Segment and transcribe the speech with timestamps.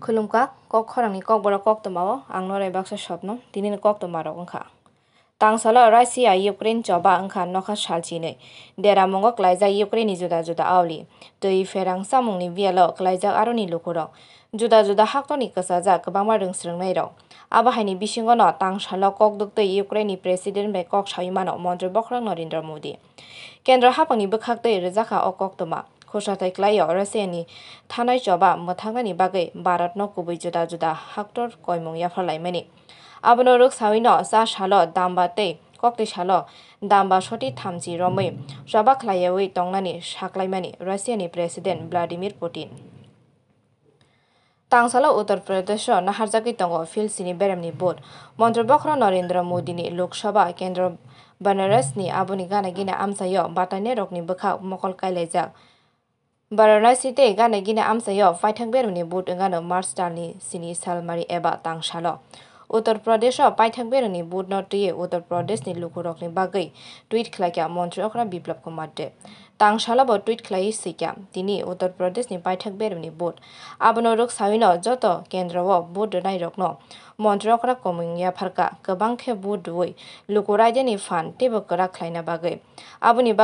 [0.00, 4.32] khulumka kok khorang ni kok bora kok tomao angno rai baksa shopno tinin kok tomaro
[4.32, 4.64] ongkha
[5.38, 8.36] tangsala russia ukraine choba angkha nokha shalchi nei
[8.78, 11.04] dera mongo klaija ukraine juda juda awli
[11.40, 14.08] tui ferang samung ni bialo klaija aroni lokoro
[14.52, 17.12] juda juda hakto ni kasa ja kbangma rungsrung nei ro
[17.50, 22.62] aba haini bisingo no tangsala kok dukte ukraine president be kok shaimano montri bokrang narendra
[22.62, 22.96] modi
[23.64, 25.84] kendra hapangni bkhakte rejaka okok toma
[26.54, 27.46] klaio Russiani
[27.88, 32.66] thanai choba mwthangnani bagui Bharat no kubui juda juda haktor koimung yapharlaimani
[33.22, 36.46] abono ruk sawino sa salo damba tei kokti salo
[36.82, 42.68] damba soti thamchi romui choba khlaiyawi tongnani saklaimani Russiani president Vladimir Putin
[44.70, 47.98] tangsalo uttar pradesh naharjagui tongo filsini beremni bot
[48.38, 50.96] mantri bokra narendra modi ni lok sabha kendra
[51.40, 54.22] banaras ni aboni gana gina amsayo batane rokni
[56.52, 62.18] Varanasi gana gina amsayo paithak beruni bud ngano Mars talni sini salmari eba tangsalo
[62.68, 66.72] Uttar Pradesh paithak beruni bud no tuye Uttar Pradesh ni lukurok ni bagui
[67.08, 69.12] tweet khlaikya mantri okra biplab kumar de
[69.60, 73.38] tangsalo bo tweet khlai sikya tini Uttar Pradesh ni paithak beruni bud
[73.78, 76.78] abono ruk sawino joto kendra o bud nai rokno
[77.16, 79.94] mantri okra komingya pharka kwbang khe bud dui
[80.28, 82.58] lukurai ni fan tebo kra khlaina bagui
[83.00, 83.34] aboni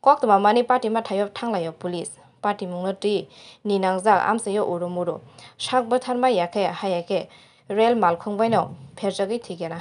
[0.01, 2.11] koktoma mani patima thayop thanglayo police
[2.41, 3.27] patimungno tui
[3.65, 5.21] ninangjak amsayo urumuru
[5.57, 7.29] sakbo tharma yakhe hayake
[7.69, 9.79] rail malkhungbaino ferjagui thikena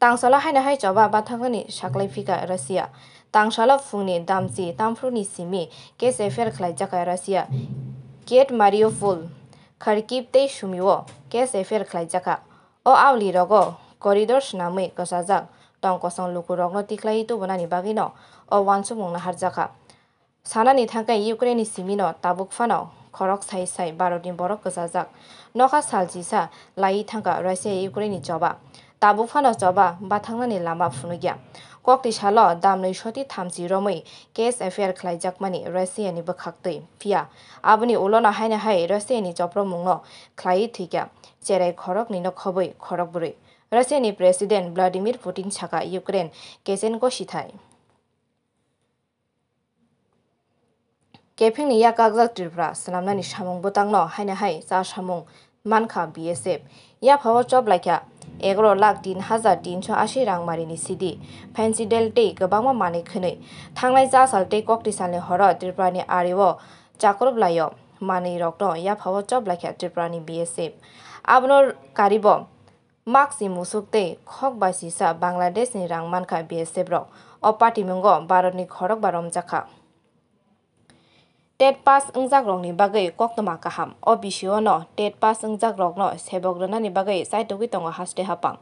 [0.00, 2.88] tangsala hai na hai chaba ba thang ni shaklai fika russia
[3.32, 4.74] tangsala phung ni dam chi
[5.10, 7.46] ni simi ke se khlai jaka russia
[8.26, 9.28] get mario full
[9.78, 12.40] kharkip te shumiwo ke se khlai jaka
[12.84, 15.46] o awli rogo corridor shna me ka sa ja
[15.80, 16.42] tang ko sang lu
[16.88, 18.12] tiklai tu bana bagino
[18.50, 19.50] o wansu mong na har ja
[20.44, 22.66] sana ni thang ukraine ni simi no tabuk fa
[23.12, 25.08] khorok sai sai Bharatni borok kwchajak
[25.54, 28.56] nokha salchisa lai thangka Russia Ukraine choba
[29.00, 31.36] tabuk fano choba bathangnani lama phunugya
[31.82, 34.04] kokti salo damnoi soti thamchi romui
[34.34, 37.26] case affair khlaijakmani Russia ni bwkhaktui phia
[37.62, 40.00] aboni ulona haina hai Russia ni chopromungno
[40.36, 41.08] khlai thikya
[41.42, 43.34] cherai khorok ni no khobui khorok buri
[43.72, 46.30] Russia ni president Vladimir Putin saka Ukraine
[46.64, 47.08] kesenko
[51.40, 55.18] কেফেং ইয়া কাগজাল ত্রিপুরা সালামনানি সামুং বুতাং ন hyena high চা সামুং
[55.64, 56.60] মানখা BSF
[57.02, 57.96] ইয়া ফাও চব লাইকা
[58.48, 61.12] এগারো লাখ তিন হাজার তিনশো আশি রাং মারিনি সিডি
[61.54, 63.32] ফ্যান্সি ডেলটে গোবাংমা মানে খनै
[63.76, 66.50] থাংলাই যা সালটে ককটি সালনি হর ত্রিপুরানি আরিও
[67.00, 67.66] চাকরব লাইও
[68.08, 70.72] মানি রক্ত ইয়া ফাও চব লাইকা ত্রিপুরানি বিএসএফ
[71.26, 71.66] আবনোর
[71.98, 72.26] কারিব
[73.06, 77.06] মাক্সি মুসুকতে খক বাসিসা বাংলাদেশনি রাংমানখা বিএসএফ রক
[77.42, 79.60] অপাটিমঙ্গ ভারতনি খরক বারম জাখা
[81.60, 85.94] tet pass ungjak rok ni bagai koktoma kaham o bisio no tet pass ungjak rok
[86.00, 88.56] no sebograna ni bagai saitogui tongo haste hapang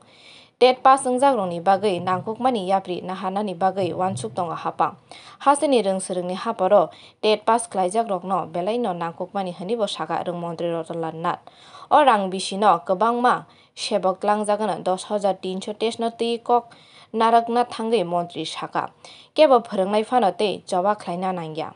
[0.59, 4.99] tet pass ungjak rok ni bagai nangkukmani yapri nahana ni bagai wansuk tongo hapang
[5.47, 6.91] haseni rung serungni haparo
[7.23, 11.39] tet pass khlaijak rok no belai no nangkukmani hini bo saga rung montri rotolan nat
[11.95, 13.47] o rang bisi no kobangma
[13.79, 16.65] sebok langjagan 10300 tes no ti kok
[17.21, 18.85] নারকনাথ থাঙ্গৈ মন্ত্রী শাখা
[19.37, 21.69] কেবল ফরংনাই ফানতে জবা খ্লাইনা নাঙ্গিয়া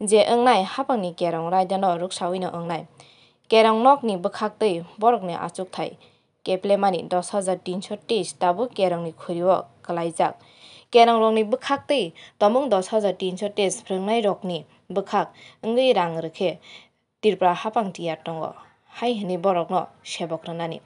[0.00, 2.88] je ongnai hapangni kerong raidano ruksawino ongnai
[3.48, 5.90] kerong nokni bwkhaktui borokni achuk thai
[6.44, 10.34] keplemani hajar tinsho teis tabu kerongni khuriwo kalaijak
[10.90, 15.28] kerong rokni bwkhaktui tomung dos hajar tinsho teis phwrwngnai rokni bwkhak
[15.62, 16.58] wngwi rang rwkhe
[17.20, 18.54] tirpura hapang tiyar tongo
[18.98, 20.80] hai hini borokno sebok rwnani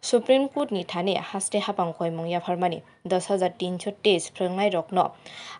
[0.00, 5.10] supreme court ni thani haste hapang koimung yapharmani dos hajar tinsho teis phwrwngnai rokno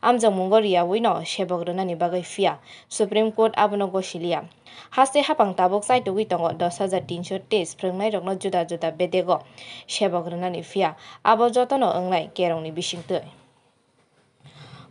[0.02, 4.44] amjangmungo riyawi no sebok rwnani bagui phiya supreme court abono gosiliya
[4.90, 9.40] haste hapang tabuk chaitugui tongo dos hajar tinsho teis phwrwngnai rokno juda juda bedego
[9.88, 10.94] sebok rwnani phiya
[11.24, 13.24] abo jotono ongnai kerongni bisingtwi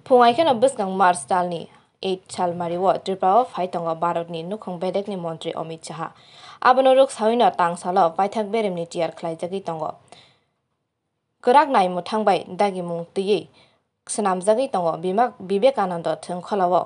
[0.06, 1.70] phungai kheno bwskang march talni
[2.06, 6.08] 8 salmario tripura phai tongo bharatni nukhung bedekni mantri amit saha
[6.62, 9.90] abono ruk sawino tangsalo paithak beremni tiyar khlaijagui tongo
[11.44, 13.40] kwrak nai muthangbai dagi mung tui
[14.14, 14.94] swnamjagui tongo
[15.50, 16.84] bibekananda thwngkholao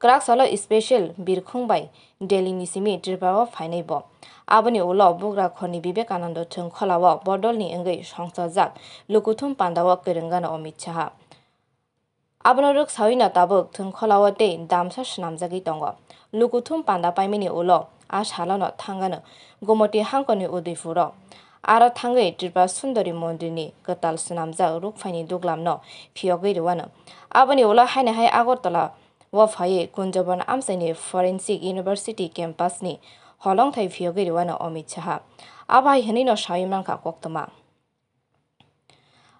[0.00, 1.84] kwrak salo special birkhungbai
[2.20, 3.98] delhi ni simi tripura phainai bo
[4.46, 8.70] aboni ulo bugra khoni bibekananda thwngkholao bodolni wngwi songchajak
[9.08, 11.06] lukuthum pandao kwrwngano amit saha
[12.44, 15.94] abono ruk sawina tabuk thung kholawa te damsa shnamjagi tongo
[16.32, 19.22] lukuthum panda paimini ulo a shalano thangano
[19.62, 20.46] gomoti hangkoni
[21.64, 25.80] aro thangai tripa sundari mondirni katal snamjak rukphaini duglamno
[26.14, 26.90] phiyogui rwano
[27.30, 28.90] aboni ulo haina hai agortala
[29.32, 32.98] wa phaye kunjaban amsaini forensic university campusni
[33.44, 35.16] holongthai phiyogui rwano Amit Saha
[35.76, 37.44] আবাই হেনিনো সাইমানকা কোক্তমা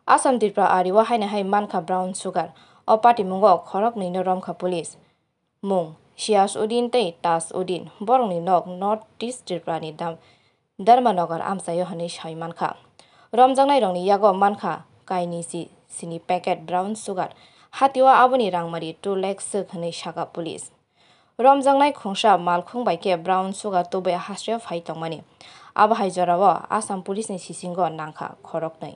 [0.06, 2.48] আসাম ত্রিপুরা আরিওয়া হাইনা হাই মানকা brown sugar
[2.88, 4.88] ও পাটি মুঙ্গ খরক নিনো রমখা পুলিশ
[5.62, 5.84] মুং
[6.16, 10.12] শিয়াস উদিন তৈ তাস উদিন বরংনি নক নর্থ ইস্ট ত্রিপুরানি দাম
[10.78, 12.68] ধর্মনগর আমসাयो হানি সাইমানখা
[13.32, 14.72] রমজাংনাই রংনি ইয়াগো মানখা
[15.06, 17.30] কাইনি সি সিনি প্যাকেট ব্রাউন সুগার
[17.74, 20.62] হাতিওয়া আবনি রাংমারি টু লেক সোক হানি সাকা পুলিশ
[21.38, 25.18] রমজাংনাই খুংসা মালখুং বাইকে ব্রাউন সুগার তোবে হাস্রে ফাই তংমানি
[25.74, 28.94] আবহাই জরাও আসাম পুলিশনি সিসিঙ্গ নাংখা খরক নাই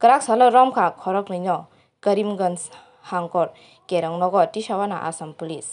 [0.00, 1.48] করাক সালো রমখা খরক নৈন
[2.02, 2.60] করিমগঞ্জ
[3.06, 3.46] হাংকর
[3.88, 5.66] কেরংনগর টিসাওয়ানা আসাম পুলিশ।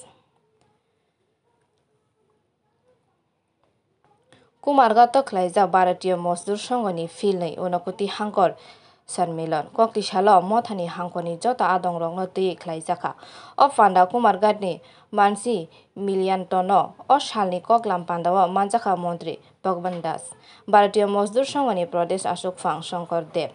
[4.63, 8.51] কুমারগাঁও খ্লাইজা ভারতীয় মজদুর সংঘনি ফিল नै উনকতি হাংকর
[9.09, 13.11] সানমিলন কক্তি সাল মথানি হাংকনি যত আদং রং তৈ খ্লাইজাখা
[13.57, 14.73] অ ফান্ডা কুমারঘাটনি
[15.13, 15.55] মানসি
[15.97, 16.71] মিলিয়ান্তন
[17.09, 19.33] অ সালনি ককলাম পান্ডাও মানজাখা মন্ত্রী
[19.63, 20.23] ভগবান দাস।
[20.67, 23.49] ভারতীয় মজদুর সংঘনি প্রদেশ আশোক ফাং শঙ্কর দেব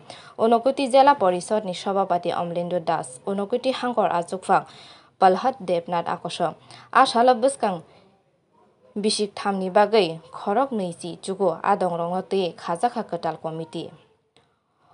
[0.44, 4.62] উনকুটি জেলা পরিষদনি সভাপতি অমলেন্দু দাস। উনকুটি হাংকর আজুক ফাং
[5.20, 6.38] পালহাত Debnath আকস
[7.02, 7.74] আসাল বসকাং
[8.96, 13.88] bisik thamni bagui khorok neisi chugo adong rongo tui khajaka katal committee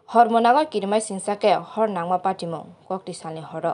[0.08, 3.12] হরমোনাগো কিরমাই সিংসাকে হর নাংমা পাটিমং ককটি
[3.50, 3.66] হর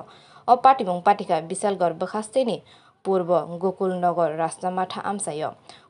[0.48, 2.56] ও পাটিমং পাটিকা বিশালগড় বখাস্তেনি
[3.04, 3.30] পূর্ব
[3.62, 5.46] গোকুলনগর রাস্তামাথা আমসায়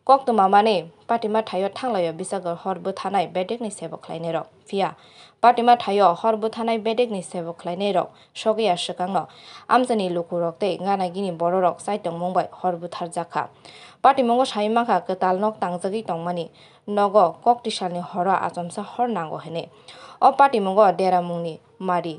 [0.08, 0.74] কক্তমা মানে
[1.08, 4.88] পাটিমা থাইও থাংলায় বিশালগড় হরবো থানায় বেডেকনি সেবো খ্লাইনে রক ফিয়া
[5.42, 8.08] পাটিমা থাইও হরবো থানায় বেডেকনি সেবো খ্লাইনে রক
[8.40, 9.10] সগিয়া সকাং
[9.74, 13.42] আমসানি লুকুরক তে গানাগিনি বড় রক সাইটং মুম্বাই হরবো থার জাখা।
[14.02, 16.44] পাটিমঙ্গ সাইমাখা কেতাল নক তাংজাগি টংমানি
[16.96, 19.64] নগ ককটি সালনি হর আচমসা হর নাঙ্গ হেনে।
[20.24, 21.54] অ, পাটিমঙ্গ দেরামুংনি
[21.88, 22.14] মারি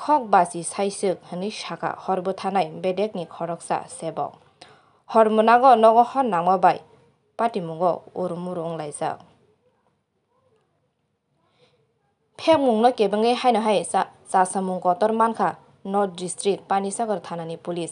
[0.00, 4.32] খক বাসি সাইসুক হানি সাকা হরবো থানায় বেডেকনি খরকসা সেবক
[5.10, 6.78] হরমোনাগ নগ হর নাংমা বাই
[7.38, 7.82] পাটিমঙ্গ
[8.14, 9.16] উরুমুরু অংলাইজাক
[12.38, 13.76] ফেমুংনো কেবেঙ্গে হাইনো হাই
[14.32, 15.48] চাসামুং কতর মানখা
[15.84, 17.90] নর্থ ডিস্ট্রিক্ট পানিসাগর থানানি পুলিশ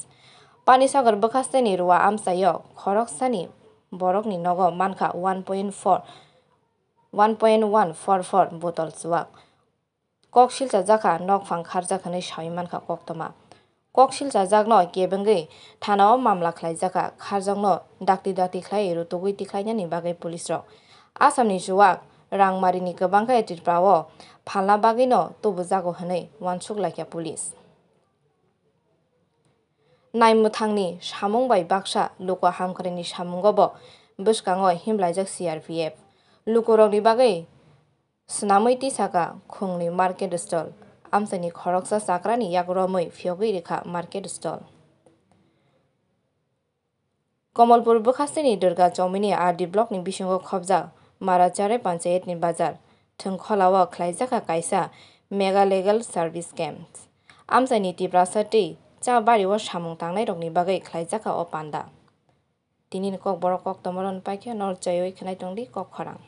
[0.67, 2.47] পানিসাগর বখাস্তেনি রুয়া আমসায়
[2.77, 3.43] খরকসানি
[3.93, 5.99] বরকনি নগ মানখা one point four
[7.15, 9.29] one point one four four বোতল চুয়াক
[10.35, 13.29] কক শিল চাজাখা নক ফং খারজাখানে সাইমানখা কক্তমা
[13.95, 15.39] কক শিল চাজাক ন গেবেঙ্গে
[15.83, 17.67] থানাও মামলা খাইজাখা খারজং ন
[18.05, 20.65] ডাক্তি ডাক্তি খাই রুতুগুই তিখাইনি বাকে পুলিশ রক
[21.21, 21.99] আসামনি জুয়াক
[22.33, 23.97] রংমারিনি গবাং এটিরপ্রাও
[24.47, 27.43] ফালনা বাকে ন তবু জাগো হনে ওয়ানসুক লাইকা পুলিশ
[30.15, 33.59] নাইমুথাংনি সামুং বাই বাক্সা লুক হামকরেনি সামুঙ্গব
[34.19, 35.95] বসকাঙ হিমলাইজাক সিআরপিএফ
[36.47, 37.31] লুকুরংনি বাকে
[38.29, 40.69] swnamwi tisaka khungni market stall
[41.13, 44.61] amsani khoroksa chakrani yagromwi phiyogwi rekha market stall
[47.57, 50.81] Kamalpur বখাস্তিনি Durga চৌমিনি আরডি ব্লকনি বিসঙ্গ খবজা
[51.21, 52.73] মারাচারে পঞ্চায়েতনি বাজার
[53.21, 54.81] থংখলাও খ্লাইজাখা কাইসা
[55.39, 56.89] মেগা লিগাল সার্ভিস ক্যাম্প
[57.57, 58.65] আমসানি টিপ্রাসাটি
[59.05, 61.83] cha bari o samung tangnai rokni bagui khlaijaka o panda
[62.93, 66.21] tini kok borok kok tomoron paikhe nor chayoi khnai tongdi kok khorang